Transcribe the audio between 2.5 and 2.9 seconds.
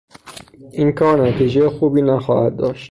داشت